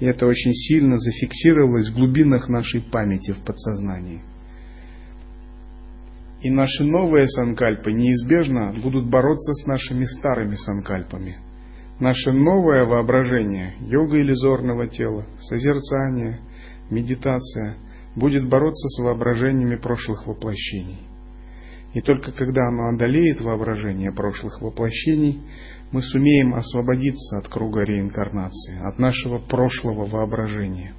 [0.00, 4.22] И это очень сильно зафиксировалось в глубинах нашей памяти, в подсознании.
[6.42, 11.38] И наши новые санкальпы неизбежно будут бороться с нашими старыми санкальпами.
[12.04, 16.38] Наше новое воображение, йога иллюзорного тела, созерцание,
[16.90, 17.78] медитация
[18.14, 21.00] будет бороться с воображениями прошлых воплощений.
[21.94, 25.40] И только когда оно одолеет воображение прошлых воплощений,
[25.92, 30.92] мы сумеем освободиться от круга реинкарнации, от нашего прошлого воображения.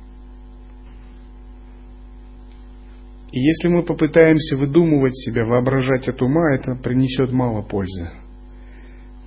[3.31, 8.24] И если мы попытаемся выдумывать себя, воображать от ума, это принесет мало пользы.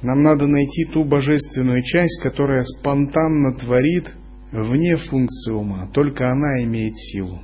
[0.03, 4.15] Нам надо найти ту божественную часть, которая спонтанно творит
[4.53, 7.41] вне функции ума, только она имеет силу.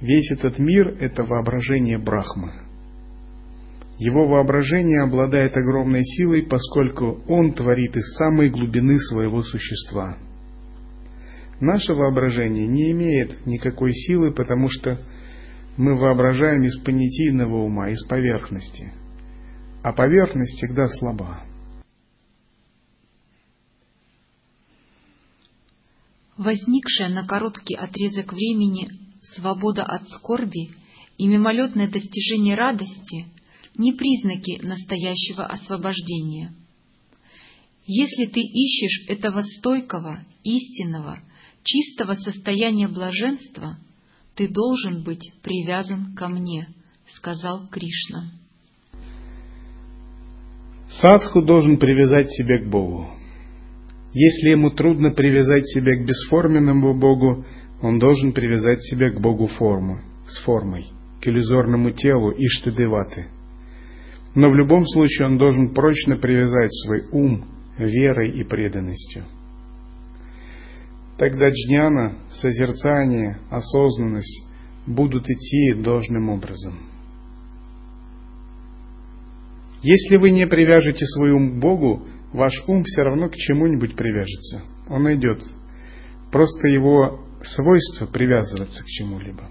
[0.00, 2.52] Весь этот мир– это воображение Брахмы.
[3.98, 10.18] Его воображение обладает огромной силой, поскольку он творит из самой глубины своего существа.
[11.60, 14.98] Наше воображение не имеет никакой силы, потому что
[15.76, 18.92] мы воображаем из понятийного ума, из поверхности.
[19.82, 21.44] А поверхность всегда слаба.
[26.36, 28.88] Возникшая на короткий отрезок времени
[29.22, 30.70] свобода от скорби
[31.16, 33.26] и мимолетное достижение радости
[33.76, 36.54] не признаки настоящего освобождения.
[37.86, 41.20] Если ты ищешь этого стойкого, истинного,
[41.62, 43.78] чистого состояния блаженства,
[44.36, 46.68] ты должен быть привязан ко мне,
[47.08, 48.32] сказал Кришна.
[50.88, 53.08] Садху должен привязать себя к Богу.
[54.12, 57.44] Если ему трудно привязать себя к бесформенному Богу,
[57.82, 60.86] он должен привязать себя к Богу формы, с формой,
[61.20, 63.26] к иллюзорному телу Иштадеваты.
[64.36, 67.44] Но в любом случае он должен прочно привязать свой ум
[67.78, 69.24] верой и преданностью.
[71.16, 74.44] Тогда джняна, созерцание, осознанность
[74.86, 76.78] будут идти должным образом.
[79.82, 84.62] Если вы не привяжете свой ум к Богу, ваш ум все равно к чему-нибудь привяжется.
[84.88, 85.42] Он идет.
[86.32, 89.42] Просто его свойство привязываться к чему-либо.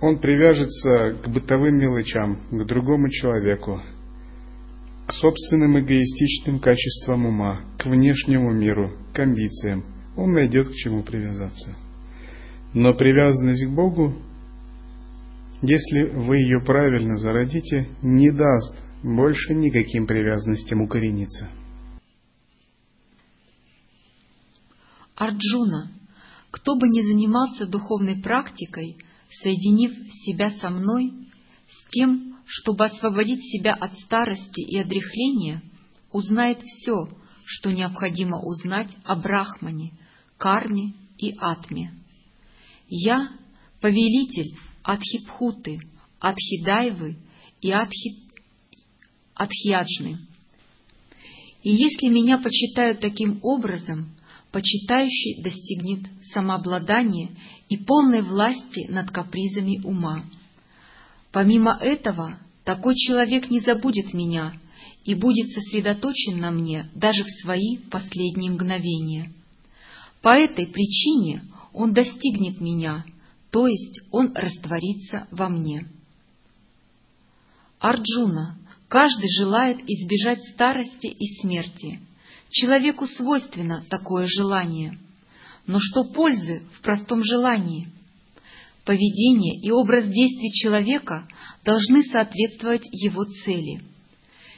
[0.00, 3.82] Он привяжется к бытовым мелочам, к другому человеку,
[5.06, 9.84] к собственным эгоистичным качествам ума, к внешнему миру, к амбициям.
[10.16, 11.76] Он найдет к чему привязаться.
[12.72, 14.14] Но привязанность к Богу,
[15.60, 21.48] если вы ее правильно зародите, не даст больше никаким привязанностям укорениться.
[25.16, 25.92] Арджуна,
[26.50, 28.96] кто бы ни занимался духовной практикой,
[29.30, 29.92] соединив
[30.24, 31.12] себя со мной,
[31.68, 35.62] с тем, чтобы освободить себя от старости и одряхления,
[36.12, 37.08] узнает все,
[37.44, 39.92] что необходимо узнать о Брахмане,
[40.38, 41.92] Карме и Атме.
[42.88, 43.30] Я—
[43.80, 45.78] повелитель Адхипхуты,
[46.20, 47.16] Адхидайвы
[47.60, 48.24] и Адхи...
[49.34, 50.18] Адхьяджны.
[51.62, 54.14] И если меня почитают таким образом,
[54.52, 57.30] почитающий достигнет самообладания
[57.68, 60.24] и полной власти над капризами ума.
[61.34, 64.54] Помимо этого, такой человек не забудет меня
[65.04, 69.32] и будет сосредоточен на мне даже в свои последние мгновения.
[70.22, 73.04] По этой причине он достигнет меня,
[73.50, 75.88] то есть он растворится во мне.
[77.80, 78.56] Арджуна,
[78.88, 82.00] каждый желает избежать старости и смерти–
[82.54, 84.96] Человеку свойственно такое желание.
[85.66, 87.90] Но что пользы в простом желании?
[88.84, 91.26] Поведение и образ действий человека
[91.64, 93.80] должны соответствовать его цели.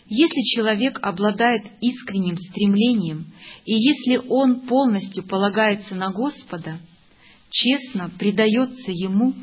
[0.08, 3.32] Если человек обладает искренним стремлением,
[3.64, 6.78] и если он полностью полагается на Господа,
[7.50, 9.34] честно предается Ему,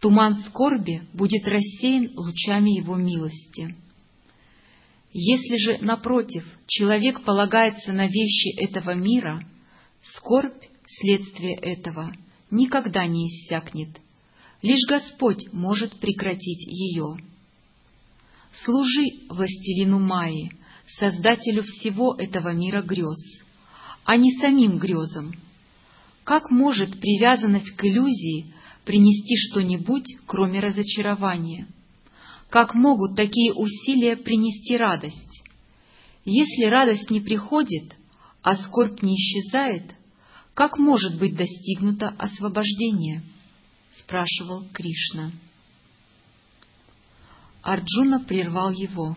[0.00, 3.76] туман скорби будет рассеян лучами Его милости.
[5.12, 9.40] Если же, напротив, человек полагается на вещи этого мира,
[10.02, 12.12] скорбь, следствие этого,
[12.50, 13.88] никогда не иссякнет.
[14.62, 17.16] Лишь Господь может прекратить ее.
[18.64, 20.50] Служи властелину Майи,
[20.98, 23.18] создателю всего этого мира грез,
[24.04, 25.34] а не самим грезам.
[26.24, 28.52] Как может привязанность к иллюзии
[28.84, 31.68] принести что-нибудь, кроме разочарования?
[32.48, 35.42] Как могут такие усилия принести радость?
[36.24, 37.94] Если радость не приходит,
[38.42, 39.94] а скорбь не исчезает,
[40.54, 43.22] как может быть достигнуто освобождение?
[44.00, 45.32] Спрашивал Кришна.
[47.62, 49.16] Арджуна прервал его.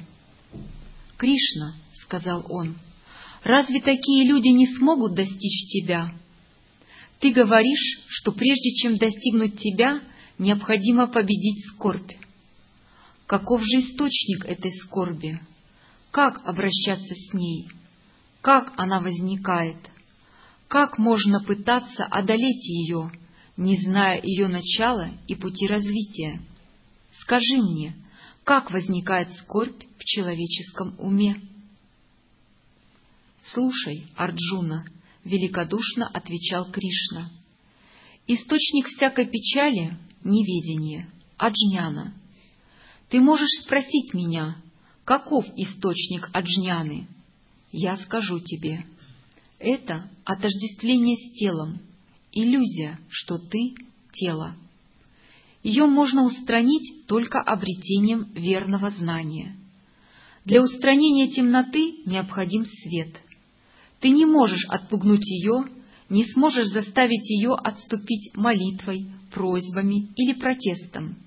[1.18, 2.78] «Кришна»,— сказал он,—
[3.44, 6.14] «разве такие люди не смогут достичь тебя?
[7.20, 10.02] Ты говоришь, что прежде чем достигнуть тебя,
[10.38, 12.12] необходимо победить скорбь.
[13.28, 15.40] Каков же источник этой скорби?
[16.12, 17.68] Как обращаться с ней?
[18.42, 19.78] Как она возникает?
[20.68, 23.12] Как можно пытаться одолеть ее,
[23.60, 26.42] не зная ее начала и пути развития?
[27.12, 27.94] Скажи мне,
[28.46, 31.42] как возникает скорбь в человеческом уме?
[33.44, 34.86] «Слушай, Арджуна»,—
[35.26, 37.32] великодушно отвечал Кришна,—
[38.28, 42.14] «источник всякой печали— неведение, аджняна.
[43.10, 44.56] Ты можешь спросить меня,
[45.04, 47.08] каков источник аджняны?
[47.74, 48.86] Я скажу тебе.
[49.58, 51.82] Это отождествление с телом,
[52.32, 53.76] иллюзия, что ты—
[54.14, 54.56] тело.
[55.64, 59.56] Ее можно устранить только обретением верного знания.
[60.46, 63.22] Для устранения темноты необходим свет.
[64.00, 65.66] Ты не можешь отпугнуть ее,
[66.10, 71.18] не сможешь заставить ее отступить молитвой, просьбами или протестом.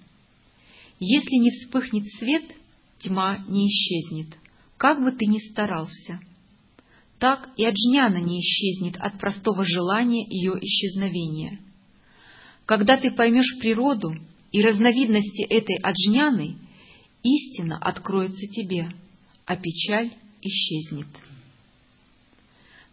[0.99, 2.45] Если не вспыхнет свет,
[3.01, 4.29] тьма не исчезнет,
[4.77, 6.21] как бы ты ни старался.
[7.23, 11.61] Так и Аджняна не исчезнет от простого желания ее исчезновения.
[12.67, 14.17] Когда ты поймешь природу
[14.51, 16.57] и разновидности этой Аджняны,
[17.23, 18.91] истина откроется тебе,
[19.47, 21.07] а печаль исчезнет.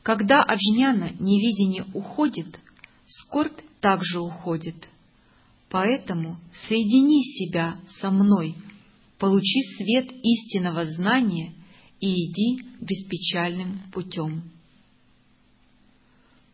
[0.04, 2.60] Когда Аджняна невидение уходит,
[3.08, 4.76] скорбь также уходит—
[5.72, 8.56] Поэтому соедини себя со мной,
[9.20, 11.54] получи свет истинного знания
[12.00, 14.44] и иди беспечальным путем.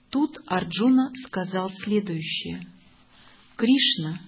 [0.09, 2.67] Тут Арджуна сказал следующее.
[3.55, 4.21] «Кришна,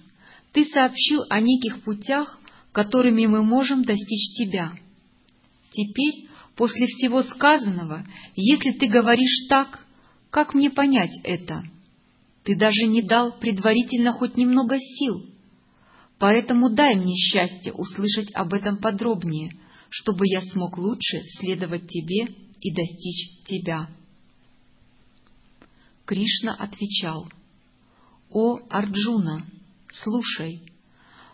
[0.52, 2.38] ты сообщил о неких путях,
[2.72, 4.72] которыми мы можем достичь тебя.
[5.70, 8.06] Теперь, после всего сказанного,
[8.36, 9.84] если ты говоришь так,
[10.30, 11.62] как мне понять это?»
[12.48, 15.26] Ты даже не дал предварительно хоть немного сил.
[16.18, 19.52] Поэтому дай мне счастье услышать об этом подробнее,
[19.90, 22.24] чтобы я смог лучше следовать тебе
[22.60, 23.88] и достичь тебя.
[26.04, 27.28] Кришна отвечал,
[28.30, 29.46] «О, Арджуна,
[29.92, 30.62] слушай,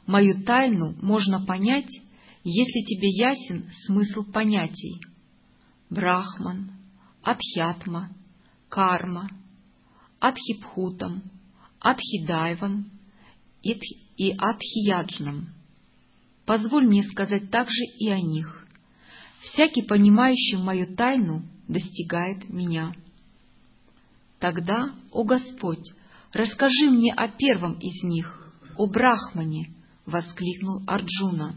[0.06, 1.90] мою тайну можно понять,
[2.44, 5.00] если тебе ясен смысл понятий.
[5.90, 6.72] Брахман,
[7.22, 8.10] Адхьятма,
[8.68, 9.28] Карма—
[10.24, 11.22] Адхипхутом,
[11.80, 12.90] Адхидайвом
[13.62, 15.48] и Адхияджном.
[16.46, 18.66] Позволь мне сказать также и о них.
[19.40, 22.92] Всякий, понимающий мою тайну, достигает меня.
[24.38, 25.92] Тогда, о Господь,
[26.32, 29.74] расскажи мне о первом из них, о Брахмане,—
[30.06, 31.56] воскликнул Арджуна.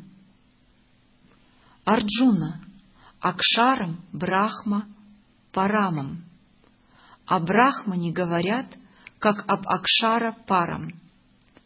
[1.84, 2.62] Арджуна,
[3.20, 4.88] Акшарам, Брахма,
[5.52, 6.24] Парамам.
[7.26, 8.78] О Брахмане говорят,
[9.20, 10.92] как об Акшара парам.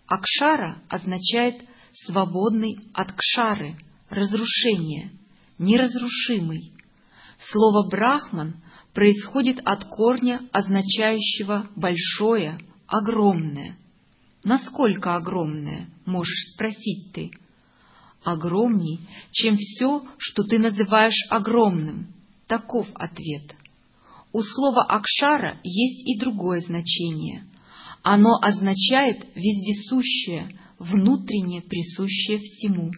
[0.07, 3.77] Акшара означает «свободный от кшары»,
[4.09, 5.11] разрушение,
[5.57, 6.71] неразрушимый.
[7.39, 8.61] Слово «брахман»
[8.93, 13.77] происходит от корня, означающего «большое», «огромное».
[14.43, 17.31] Насколько огромное, можешь спросить ты?
[18.23, 18.99] Огромней,
[19.31, 22.13] чем все, что ты называешь огромным.
[22.47, 23.55] Таков ответ.
[24.33, 27.45] У слова «акшара» есть и другое значение.
[28.01, 32.91] Оно означает вездесущее, внутренне присущее всему.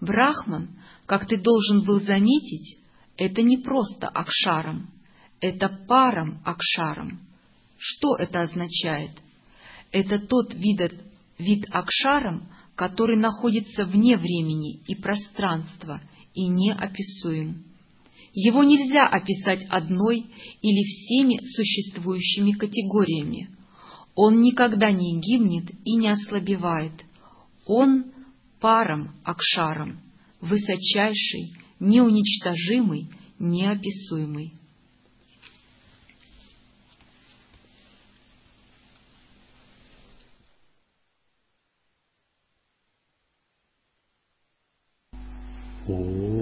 [0.00, 0.70] Брахман,
[1.06, 2.78] как ты должен был заметить,
[3.16, 4.90] это не просто акшаром,
[5.40, 7.20] это паром акшаром.
[7.76, 9.10] Что это означает?
[9.90, 10.80] Это тот вид,
[11.38, 16.00] вид акшаром, который находится вне времени и пространства
[16.34, 17.64] и неописуем.
[18.32, 20.18] Его нельзя описать одной
[20.62, 23.50] или всеми существующими категориями.
[24.14, 26.92] Он никогда не гибнет и не ослабевает.
[27.66, 28.12] Он
[28.60, 30.00] паром Акшаром,
[30.40, 33.08] высочайший, неуничтожимый,
[33.38, 34.54] неописуемый.
[45.92, 46.39] Oh.